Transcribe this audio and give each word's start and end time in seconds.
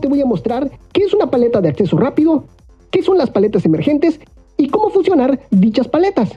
te 0.00 0.08
voy 0.08 0.20
a 0.20 0.26
mostrar 0.26 0.70
qué 0.92 1.02
es 1.02 1.14
una 1.14 1.30
paleta 1.30 1.60
de 1.60 1.68
acceso 1.68 1.96
rápido, 1.96 2.44
qué 2.90 3.02
son 3.02 3.18
las 3.18 3.30
paletas 3.30 3.64
emergentes 3.64 4.18
y 4.56 4.68
cómo 4.68 4.90
funcionar 4.90 5.40
dichas 5.50 5.88
paletas. 5.88 6.30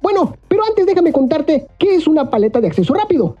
Bueno, 0.00 0.36
pero 0.48 0.62
antes 0.64 0.86
déjame 0.86 1.12
contarte 1.12 1.66
qué 1.78 1.96
es 1.96 2.06
una 2.06 2.30
paleta 2.30 2.60
de 2.60 2.68
acceso 2.68 2.94
rápido. 2.94 3.36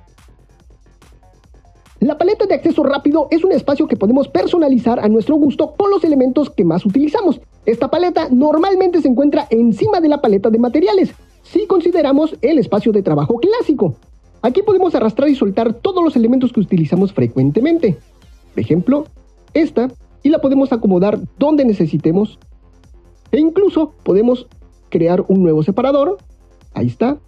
La 2.00 2.18
paleta 2.18 2.46
de 2.46 2.54
acceso 2.54 2.82
rápido 2.82 3.28
es 3.30 3.42
un 3.42 3.52
espacio 3.52 3.86
que 3.86 3.96
podemos 3.96 4.28
personalizar 4.28 5.00
a 5.00 5.08
nuestro 5.08 5.36
gusto 5.36 5.74
con 5.76 5.90
los 5.90 6.04
elementos 6.04 6.50
que 6.50 6.64
más 6.64 6.84
utilizamos. 6.84 7.40
Esta 7.64 7.88
paleta 7.88 8.28
normalmente 8.30 9.00
se 9.00 9.08
encuentra 9.08 9.46
encima 9.50 10.00
de 10.00 10.08
la 10.08 10.20
paleta 10.20 10.50
de 10.50 10.58
materiales, 10.58 11.14
si 11.42 11.66
consideramos 11.66 12.36
el 12.42 12.58
espacio 12.58 12.92
de 12.92 13.02
trabajo 13.02 13.38
clásico. 13.38 13.94
Aquí 14.42 14.62
podemos 14.62 14.94
arrastrar 14.94 15.28
y 15.28 15.34
soltar 15.34 15.74
todos 15.74 16.04
los 16.04 16.16
elementos 16.16 16.52
que 16.52 16.60
utilizamos 16.60 17.12
frecuentemente. 17.12 17.98
Por 18.52 18.60
ejemplo, 18.60 19.06
esta, 19.60 19.88
y 20.22 20.28
la 20.28 20.40
podemos 20.40 20.72
acomodar 20.72 21.20
donde 21.38 21.64
necesitemos. 21.64 22.38
E 23.32 23.38
incluso 23.38 23.92
podemos 24.02 24.46
crear 24.88 25.24
un 25.28 25.42
nuevo 25.42 25.62
separador. 25.62 26.18
Ahí 26.74 26.86
está. 26.86 27.18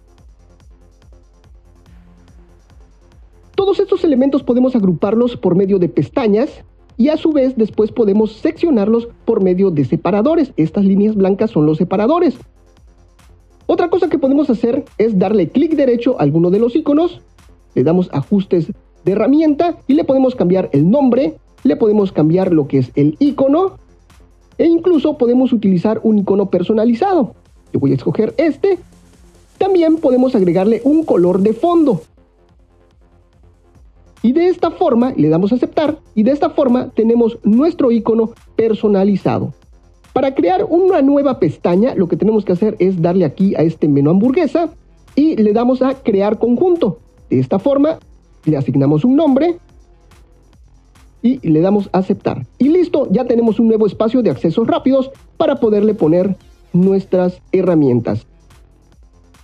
Todos 3.55 3.79
estos 3.79 4.03
elementos 4.03 4.43
podemos 4.43 4.75
agruparlos 4.75 5.37
por 5.37 5.55
medio 5.55 5.79
de 5.79 5.89
pestañas 5.89 6.63
y 6.97 7.09
a 7.09 7.17
su 7.17 7.31
vez 7.31 7.55
después 7.55 7.91
podemos 7.91 8.33
seccionarlos 8.33 9.07
por 9.25 9.41
medio 9.41 9.71
de 9.71 9.85
separadores. 9.85 10.53
Estas 10.57 10.85
líneas 10.85 11.15
blancas 11.15 11.51
son 11.51 11.65
los 11.65 11.77
separadores. 11.77 12.37
Otra 13.67 13.89
cosa 13.89 14.09
que 14.09 14.17
podemos 14.17 14.49
hacer 14.49 14.83
es 14.97 15.19
darle 15.19 15.49
clic 15.49 15.75
derecho 15.75 16.19
a 16.19 16.23
alguno 16.23 16.49
de 16.49 16.59
los 16.59 16.75
iconos, 16.75 17.21
le 17.75 17.83
damos 17.83 18.09
ajustes 18.11 18.73
de 19.05 19.11
herramienta 19.11 19.77
y 19.87 19.93
le 19.93 20.03
podemos 20.03 20.35
cambiar 20.35 20.69
el 20.73 20.89
nombre, 20.89 21.37
le 21.63 21.75
podemos 21.75 22.11
cambiar 22.11 22.53
lo 22.53 22.67
que 22.67 22.79
es 22.79 22.91
el 22.95 23.15
icono 23.19 23.77
e 24.57 24.65
incluso 24.65 25.17
podemos 25.17 25.53
utilizar 25.53 25.99
un 26.03 26.19
icono 26.19 26.49
personalizado. 26.49 27.35
Yo 27.73 27.79
voy 27.79 27.91
a 27.91 27.95
escoger 27.95 28.33
este. 28.37 28.79
También 29.57 29.97
podemos 29.97 30.35
agregarle 30.35 30.81
un 30.83 31.03
color 31.03 31.41
de 31.41 31.53
fondo. 31.53 32.01
Y 34.21 34.33
de 34.33 34.47
esta 34.47 34.71
forma 34.71 35.13
le 35.15 35.29
damos 35.29 35.51
a 35.51 35.55
aceptar 35.55 35.97
y 36.13 36.23
de 36.23 36.31
esta 36.31 36.49
forma 36.49 36.89
tenemos 36.89 37.39
nuestro 37.43 37.91
icono 37.91 38.31
personalizado. 38.55 39.53
Para 40.11 40.35
crear 40.35 40.65
una 40.69 41.01
nueva 41.01 41.39
pestaña, 41.39 41.95
lo 41.95 42.09
que 42.09 42.17
tenemos 42.17 42.43
que 42.43 42.51
hacer 42.51 42.75
es 42.79 43.01
darle 43.01 43.23
aquí 43.23 43.55
a 43.55 43.59
este 43.59 43.87
menú 43.87 44.09
hamburguesa 44.09 44.71
y 45.15 45.37
le 45.37 45.53
damos 45.53 45.81
a 45.81 45.93
crear 45.93 46.37
conjunto. 46.37 46.99
De 47.29 47.39
esta 47.39 47.59
forma, 47.59 47.99
le 48.43 48.57
asignamos 48.57 49.05
un 49.05 49.15
nombre 49.15 49.59
y 51.21 51.45
le 51.47 51.61
damos 51.61 51.89
a 51.91 51.99
aceptar. 51.99 52.45
Y 52.57 52.69
listo, 52.69 53.07
ya 53.11 53.25
tenemos 53.25 53.59
un 53.59 53.67
nuevo 53.67 53.85
espacio 53.87 54.21
de 54.21 54.29
accesos 54.29 54.67
rápidos 54.67 55.11
para 55.37 55.55
poderle 55.55 55.93
poner 55.93 56.35
nuestras 56.73 57.41
herramientas. 57.51 58.25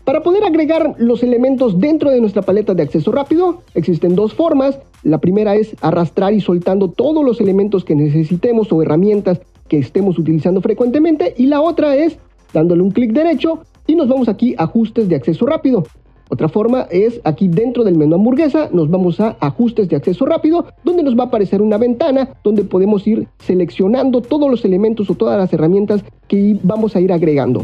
Para 0.03 0.21
poder 0.21 0.43
agregar 0.43 0.93
los 0.99 1.23
elementos 1.23 1.79
dentro 1.79 2.11
de 2.11 2.21
nuestra 2.21 2.43
paleta 2.43 2.75
de 2.75 2.83
acceso 2.83 3.11
rápido, 3.11 3.63
existen 3.73 4.15
dos 4.15 4.35
formas. 4.35 4.77
La 5.01 5.17
primera 5.17 5.55
es 5.55 5.75
arrastrar 5.81 6.33
y 6.33 6.41
soltando 6.41 6.91
todos 6.91 7.25
los 7.25 7.41
elementos 7.41 7.83
que 7.83 7.95
necesitemos 7.95 8.71
o 8.71 8.83
herramientas 8.83 9.41
que 9.67 9.79
estemos 9.79 10.19
utilizando 10.19 10.61
frecuentemente 10.61 11.33
y 11.37 11.47
la 11.47 11.61
otra 11.61 11.95
es 11.95 12.19
dándole 12.53 12.83
un 12.83 12.91
clic 12.91 13.13
derecho 13.13 13.61
y 13.87 13.95
nos 13.95 14.07
vamos 14.07 14.29
aquí 14.29 14.53
a 14.57 14.65
ajustes 14.65 15.09
de 15.09 15.15
acceso 15.15 15.45
rápido. 15.47 15.83
Otra 16.29 16.49
forma 16.49 16.87
es 16.89 17.21
aquí 17.23 17.47
dentro 17.47 17.83
del 17.83 17.97
menú 17.97 18.15
hamburguesa 18.15 18.69
nos 18.71 18.89
vamos 18.89 19.19
a 19.19 19.37
ajustes 19.39 19.89
de 19.89 19.95
acceso 19.95 20.25
rápido 20.25 20.65
donde 20.83 21.03
nos 21.03 21.17
va 21.17 21.23
a 21.23 21.27
aparecer 21.27 21.61
una 21.61 21.77
ventana 21.77 22.29
donde 22.43 22.63
podemos 22.63 23.05
ir 23.05 23.27
seleccionando 23.39 24.21
todos 24.21 24.49
los 24.49 24.65
elementos 24.65 25.09
o 25.09 25.15
todas 25.15 25.37
las 25.37 25.53
herramientas 25.53 26.03
que 26.27 26.57
vamos 26.63 26.95
a 26.95 26.99
ir 26.99 27.13
agregando. 27.13 27.63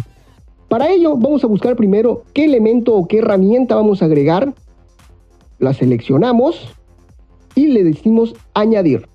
Para 0.67 0.91
ello 0.91 1.17
vamos 1.17 1.43
a 1.43 1.47
buscar 1.47 1.75
primero 1.75 2.23
qué 2.33 2.45
elemento 2.45 2.95
o 2.95 3.07
qué 3.07 3.17
herramienta 3.17 3.75
vamos 3.75 4.01
a 4.01 4.05
agregar. 4.05 4.53
La 5.57 5.73
seleccionamos 5.73 6.73
y 7.55 7.67
le 7.67 7.83
decimos 7.83 8.35
añadir. 8.53 9.07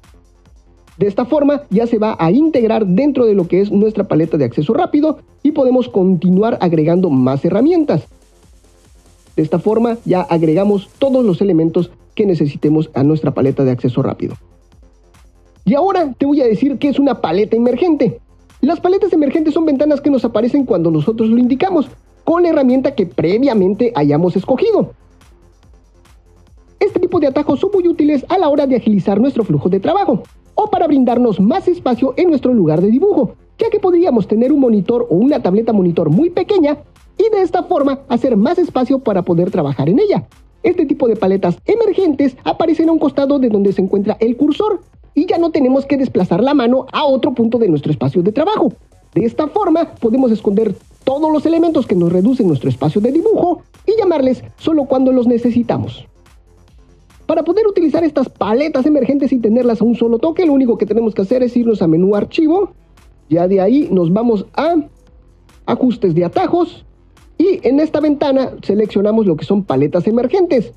De 0.98 1.06
esta 1.06 1.24
forma 1.24 1.62
ya 1.70 1.86
se 1.86 1.98
va 1.98 2.16
a 2.18 2.32
integrar 2.32 2.84
dentro 2.84 3.26
de 3.26 3.34
lo 3.34 3.46
que 3.46 3.60
es 3.60 3.70
nuestra 3.70 4.04
paleta 4.04 4.36
de 4.38 4.44
acceso 4.44 4.74
rápido 4.74 5.18
y 5.42 5.52
podemos 5.52 5.88
continuar 5.88 6.58
agregando 6.60 7.10
más 7.10 7.44
herramientas. 7.44 8.08
De 9.36 9.42
esta 9.42 9.58
forma 9.58 9.98
ya 10.04 10.22
agregamos 10.22 10.88
todos 10.98 11.24
los 11.24 11.41
elementos 11.41 11.91
que 12.14 12.26
necesitemos 12.26 12.91
a 12.94 13.04
nuestra 13.04 13.34
paleta 13.34 13.64
de 13.64 13.70
acceso 13.70 14.02
rápido. 14.02 14.34
Y 15.64 15.74
ahora 15.74 16.14
te 16.16 16.26
voy 16.26 16.41
a 16.41 16.47
decir 16.47 16.78
qué 16.78 16.88
es 16.88 16.98
una 16.98 17.20
paleta 17.20 17.56
emergente. 17.56 18.20
Las 18.62 18.80
paletas 18.80 19.12
emergentes 19.12 19.52
son 19.52 19.66
ventanas 19.66 20.00
que 20.00 20.10
nos 20.10 20.24
aparecen 20.24 20.64
cuando 20.64 20.91
nosotros 20.91 21.28
lo 21.28 21.38
indicamos, 21.38 21.88
con 22.24 22.42
la 22.42 22.48
herramienta 22.48 22.94
que 22.94 23.06
previamente 23.06 23.92
hayamos 23.94 24.34
escogido. 24.36 24.92
Este 26.80 26.98
tipo 26.98 27.20
de 27.20 27.26
atajos 27.26 27.60
son 27.60 27.70
muy 27.74 27.86
útiles 27.86 28.24
a 28.28 28.38
la 28.38 28.48
hora 28.48 28.66
de 28.66 28.76
agilizar 28.76 29.20
nuestro 29.20 29.44
flujo 29.44 29.68
de 29.68 29.80
trabajo 29.80 30.22
o 30.54 30.70
para 30.70 30.86
brindarnos 30.86 31.38
más 31.41 31.68
espacio 31.68 32.14
en 32.16 32.30
nuestro 32.30 32.54
lugar 32.54 32.80
de 32.80 32.88
dibujo, 32.88 33.34
ya 33.58 33.68
que 33.70 33.80
podríamos 33.80 34.26
tener 34.26 34.53
un 34.53 34.60
monitor 34.60 35.06
o 35.10 35.16
una 35.16 35.42
tableta 35.42 35.72
monitor 35.72 36.10
muy 36.10 36.30
pequeña 36.30 36.78
y 37.19 37.31
de 37.31 37.43
esta 37.43 37.62
forma 37.62 38.00
hacer 38.09 38.37
más 38.37 38.59
espacio 38.59 38.99
para 38.99 39.22
poder 39.22 39.50
trabajar 39.50 39.88
en 39.88 39.99
ella. 39.99 40.27
Este 40.62 40.87
tipo 40.87 41.06
de 41.09 41.16
paletas 41.16 41.59
emergentes 41.65 42.37
aparecen 42.44 42.88
a 42.88 42.93
un 42.93 42.99
costado 42.99 43.38
de 43.38 43.49
donde 43.49 43.72
se 43.72 43.82
encuentra 43.82 44.16
el 44.21 44.37
cursor 44.37 44.81
y 45.15 45.27
ya 45.27 45.38
no 45.38 45.50
tenemos 45.50 45.87
que 45.87 45.97
desplazar 45.97 46.43
la 46.43 46.54
mano 46.54 46.87
a 46.93 47.04
otro 47.04 47.34
punto 47.34 47.59
de 47.59 47.69
nuestro 47.69 47.93
espacio 47.93 48.22
de 48.22 48.32
trabajo. 48.32 48.72
De 49.15 49.25
esta 49.25 49.49
forma 49.49 49.94
podemos 49.94 50.31
esconder 50.31 50.75
todos 51.04 51.32
los 51.32 51.47
elementos 51.47 51.87
que 51.87 51.94
nos 51.94 52.12
reducen 52.12 52.49
nuestro 52.49 52.69
espacio 52.69 53.00
de 53.00 53.12
dibujo 53.12 53.62
y 53.87 53.97
llamarles 53.97 54.43
solo 54.59 54.84
cuando 54.84 55.12
los 55.12 55.27
necesitamos. 55.27 56.06
Para 57.27 57.44
poder 57.44 57.66
utilizar 57.66 58.04
estas 58.04 58.28
paletas 58.28 58.87
emergentes 58.87 59.33
y 59.33 59.38
tenerlas 59.38 59.81
a 59.81 59.84
un 59.84 59.97
solo 59.97 60.19
toque, 60.19 60.47
lo 60.47 60.53
único 60.53 60.78
que 60.78 60.87
tenemos 60.87 61.15
que 61.15 61.22
hacer 61.22 61.43
es 61.43 61.56
irnos 61.56 61.83
a 61.83 61.87
menú 61.87 62.15
archivo. 62.15 62.72
Ya 63.28 63.48
de 63.48 63.60
ahí 63.60 63.88
nos 63.91 64.12
vamos 64.12 64.47
a 64.54 64.77
ajustes 65.65 66.15
de 66.15 66.25
atajos 66.25 66.84
y 67.38 67.60
en 67.62 67.80
esta 67.80 68.00
ventana 68.00 68.52
seleccionamos 68.62 69.26
lo 69.26 69.36
que 69.36 69.44
son 69.44 69.64
paletas 69.64 70.06
emergentes. 70.06 70.72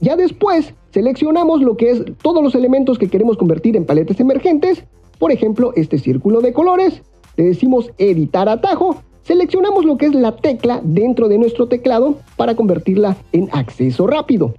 Ya 0.00 0.16
después 0.16 0.74
seleccionamos 0.92 1.60
lo 1.60 1.76
que 1.76 1.90
es 1.90 2.02
todos 2.22 2.42
los 2.42 2.54
elementos 2.54 2.98
que 2.98 3.08
queremos 3.08 3.36
convertir 3.36 3.76
en 3.76 3.84
paletas 3.84 4.20
emergentes. 4.20 4.84
Por 5.18 5.32
ejemplo, 5.32 5.72
este 5.74 5.98
círculo 5.98 6.40
de 6.40 6.52
colores. 6.52 7.02
Le 7.36 7.44
decimos 7.44 7.90
editar 7.98 8.48
atajo. 8.48 8.96
Seleccionamos 9.22 9.84
lo 9.84 9.98
que 9.98 10.06
es 10.06 10.14
la 10.14 10.36
tecla 10.36 10.80
dentro 10.82 11.28
de 11.28 11.38
nuestro 11.38 11.66
teclado 11.68 12.16
para 12.36 12.56
convertirla 12.56 13.16
en 13.32 13.48
acceso 13.52 14.06
rápido. 14.06 14.54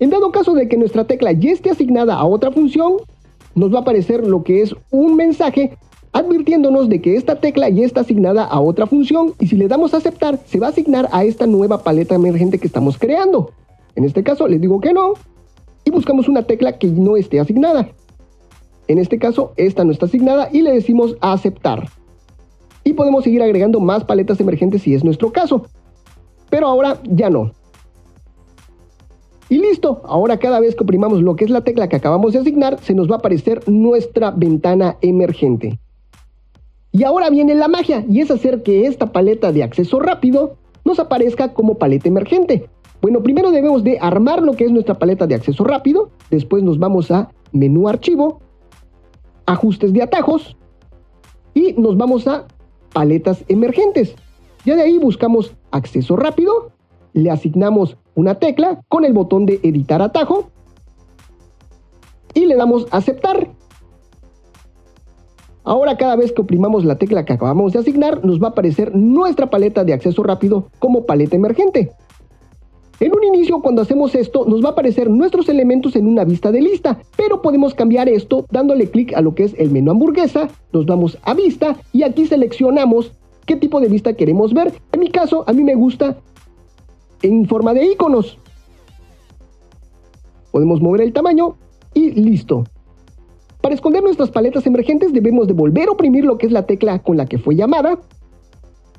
En 0.00 0.10
dado 0.10 0.32
caso 0.32 0.54
de 0.54 0.68
que 0.68 0.78
nuestra 0.78 1.04
tecla 1.04 1.32
ya 1.32 1.50
esté 1.50 1.70
asignada 1.70 2.14
a 2.14 2.24
otra 2.24 2.50
función, 2.50 2.94
nos 3.54 3.72
va 3.72 3.78
a 3.78 3.82
aparecer 3.82 4.26
lo 4.26 4.42
que 4.42 4.62
es 4.62 4.74
un 4.90 5.14
mensaje 5.16 5.76
advirtiéndonos 6.12 6.88
de 6.88 7.00
que 7.00 7.16
esta 7.16 7.36
tecla 7.36 7.68
ya 7.68 7.84
está 7.84 8.00
asignada 8.00 8.44
a 8.44 8.60
otra 8.60 8.86
función 8.86 9.34
y 9.38 9.46
si 9.46 9.56
le 9.56 9.68
damos 9.68 9.94
a 9.94 9.98
aceptar, 9.98 10.38
se 10.44 10.58
va 10.58 10.68
a 10.68 10.70
asignar 10.70 11.08
a 11.12 11.24
esta 11.24 11.46
nueva 11.46 11.82
paleta 11.82 12.14
emergente 12.14 12.58
que 12.58 12.66
estamos 12.66 12.98
creando. 12.98 13.52
En 13.94 14.04
este 14.04 14.22
caso, 14.22 14.48
les 14.48 14.60
digo 14.60 14.80
que 14.80 14.92
no 14.92 15.14
y 15.84 15.90
buscamos 15.90 16.28
una 16.28 16.42
tecla 16.42 16.78
que 16.78 16.88
no 16.88 17.16
esté 17.16 17.40
asignada. 17.40 17.88
En 18.88 18.98
este 18.98 19.18
caso, 19.18 19.52
esta 19.56 19.84
no 19.84 19.92
está 19.92 20.06
asignada 20.06 20.48
y 20.52 20.62
le 20.62 20.72
decimos 20.72 21.16
aceptar. 21.20 21.88
Y 22.82 22.94
podemos 22.94 23.24
seguir 23.24 23.42
agregando 23.42 23.78
más 23.78 24.04
paletas 24.04 24.40
emergentes 24.40 24.82
si 24.82 24.94
es 24.94 25.04
nuestro 25.04 25.32
caso. 25.32 25.66
Pero 26.48 26.66
ahora 26.66 26.98
ya 27.04 27.30
no. 27.30 27.52
Y 29.48 29.58
listo, 29.58 30.00
ahora 30.04 30.38
cada 30.38 30.60
vez 30.60 30.74
que 30.74 30.84
oprimamos 30.84 31.22
lo 31.22 31.36
que 31.36 31.44
es 31.44 31.50
la 31.50 31.62
tecla 31.62 31.88
que 31.88 31.96
acabamos 31.96 32.32
de 32.32 32.40
asignar, 32.40 32.80
se 32.80 32.94
nos 32.94 33.10
va 33.10 33.16
a 33.16 33.18
aparecer 33.18 33.68
nuestra 33.68 34.30
ventana 34.30 34.96
emergente. 35.02 35.78
Y 36.92 37.04
ahora 37.04 37.30
viene 37.30 37.54
la 37.54 37.68
magia, 37.68 38.04
y 38.08 38.20
es 38.20 38.30
hacer 38.30 38.62
que 38.62 38.86
esta 38.86 39.12
paleta 39.12 39.52
de 39.52 39.62
acceso 39.62 40.00
rápido 40.00 40.56
nos 40.84 40.98
aparezca 40.98 41.52
como 41.52 41.78
paleta 41.78 42.08
emergente. 42.08 42.68
Bueno, 43.00 43.22
primero 43.22 43.50
debemos 43.50 43.84
de 43.84 43.98
armar 44.00 44.42
lo 44.42 44.52
que 44.52 44.64
es 44.64 44.70
nuestra 44.70 44.94
paleta 44.94 45.26
de 45.26 45.34
acceso 45.34 45.64
rápido, 45.64 46.10
después 46.30 46.62
nos 46.62 46.78
vamos 46.78 47.10
a 47.10 47.30
menú 47.52 47.88
archivo, 47.88 48.40
ajustes 49.46 49.92
de 49.92 50.02
atajos, 50.02 50.56
y 51.54 51.72
nos 51.74 51.96
vamos 51.96 52.26
a 52.26 52.46
paletas 52.92 53.44
emergentes. 53.48 54.14
Ya 54.64 54.76
de 54.76 54.82
ahí 54.82 54.98
buscamos 54.98 55.54
acceso 55.70 56.16
rápido, 56.16 56.72
le 57.12 57.30
asignamos 57.30 57.96
una 58.14 58.34
tecla 58.34 58.82
con 58.88 59.04
el 59.04 59.12
botón 59.12 59.46
de 59.46 59.60
editar 59.62 60.02
atajo 60.02 60.50
y 62.34 62.46
le 62.46 62.56
damos 62.56 62.86
aceptar. 62.90 63.50
Ahora 65.70 65.96
cada 65.96 66.16
vez 66.16 66.32
que 66.32 66.40
oprimamos 66.40 66.84
la 66.84 66.96
tecla 66.96 67.24
que 67.24 67.32
acabamos 67.32 67.72
de 67.72 67.78
asignar, 67.78 68.24
nos 68.24 68.42
va 68.42 68.48
a 68.48 68.50
aparecer 68.50 68.92
nuestra 68.96 69.50
paleta 69.50 69.84
de 69.84 69.92
acceso 69.92 70.24
rápido 70.24 70.66
como 70.80 71.06
paleta 71.06 71.36
emergente. 71.36 71.92
En 72.98 73.14
un 73.14 73.22
inicio, 73.22 73.62
cuando 73.62 73.80
hacemos 73.80 74.16
esto, 74.16 74.44
nos 74.46 74.64
va 74.64 74.70
a 74.70 74.72
aparecer 74.72 75.08
nuestros 75.08 75.48
elementos 75.48 75.94
en 75.94 76.08
una 76.08 76.24
vista 76.24 76.50
de 76.50 76.60
lista, 76.60 76.98
pero 77.16 77.40
podemos 77.40 77.72
cambiar 77.72 78.08
esto 78.08 78.46
dándole 78.50 78.90
clic 78.90 79.14
a 79.14 79.20
lo 79.20 79.36
que 79.36 79.44
es 79.44 79.54
el 79.58 79.70
menú 79.70 79.92
hamburguesa, 79.92 80.48
nos 80.72 80.86
vamos 80.86 81.16
a 81.22 81.34
vista 81.34 81.76
y 81.92 82.02
aquí 82.02 82.26
seleccionamos 82.26 83.12
qué 83.46 83.54
tipo 83.54 83.80
de 83.80 83.86
vista 83.86 84.14
queremos 84.14 84.52
ver. 84.52 84.72
En 84.90 84.98
mi 84.98 85.08
caso, 85.08 85.44
a 85.46 85.52
mí 85.52 85.62
me 85.62 85.76
gusta 85.76 86.16
en 87.22 87.46
forma 87.46 87.74
de 87.74 87.92
iconos. 87.92 88.38
Podemos 90.50 90.80
mover 90.80 91.02
el 91.02 91.12
tamaño 91.12 91.54
y 91.94 92.10
listo. 92.10 92.64
Para 93.60 93.74
esconder 93.74 94.02
nuestras 94.02 94.30
paletas 94.30 94.66
emergentes 94.66 95.12
debemos 95.12 95.46
de 95.46 95.52
volver 95.52 95.88
a 95.88 95.92
oprimir 95.92 96.24
lo 96.24 96.38
que 96.38 96.46
es 96.46 96.52
la 96.52 96.66
tecla 96.66 96.98
con 97.00 97.16
la 97.16 97.26
que 97.26 97.38
fue 97.38 97.54
llamada. 97.54 97.98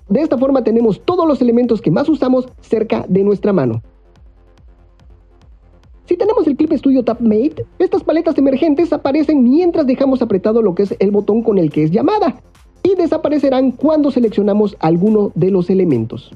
De 0.07 0.21
esta 0.21 0.37
forma 0.37 0.63
tenemos 0.63 1.01
todos 1.03 1.27
los 1.27 1.41
elementos 1.41 1.81
que 1.81 1.89
más 1.89 2.07
usamos 2.09 2.47
cerca 2.61 3.05
de 3.07 3.23
nuestra 3.23 3.53
mano. 3.53 3.81
Si 6.05 6.17
tenemos 6.17 6.45
el 6.45 6.57
Clip 6.57 6.73
Studio 6.73 7.03
Tab 7.03 7.21
Mate, 7.21 7.65
estas 7.79 8.03
paletas 8.03 8.37
emergentes 8.37 8.91
aparecen 8.91 9.43
mientras 9.43 9.87
dejamos 9.87 10.21
apretado 10.21 10.61
lo 10.61 10.75
que 10.75 10.83
es 10.83 10.95
el 10.99 11.09
botón 11.09 11.41
con 11.41 11.57
el 11.57 11.71
que 11.71 11.83
es 11.83 11.91
llamada 11.91 12.41
y 12.83 12.95
desaparecerán 12.95 13.71
cuando 13.71 14.11
seleccionamos 14.11 14.75
alguno 14.79 15.31
de 15.35 15.51
los 15.51 15.69
elementos. 15.69 16.31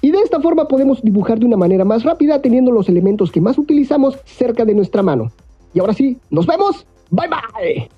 Y 0.00 0.12
de 0.12 0.18
esta 0.18 0.40
forma 0.40 0.68
podemos 0.68 1.02
dibujar 1.02 1.40
de 1.40 1.46
una 1.46 1.56
manera 1.56 1.84
más 1.84 2.04
rápida 2.04 2.40
teniendo 2.40 2.70
los 2.70 2.88
elementos 2.88 3.32
que 3.32 3.40
más 3.40 3.58
utilizamos 3.58 4.18
cerca 4.24 4.64
de 4.64 4.74
nuestra 4.74 5.02
mano. 5.02 5.32
Y 5.76 5.80
ahora 5.80 5.92
sí, 5.92 6.16
nos 6.30 6.46
vemos. 6.46 6.86
Bye 7.10 7.28
bye. 7.28 7.90